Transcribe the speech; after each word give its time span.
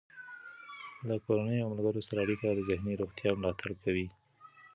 له 1.07 1.15
کورنۍ 1.25 1.57
او 1.61 1.69
ملګرو 1.71 2.05
سره 2.07 2.19
اړیکه 2.25 2.47
د 2.53 2.59
ذهني 2.69 2.93
روغتیا 3.01 3.29
ملاتړ 3.39 3.69
کوي. 3.83 4.07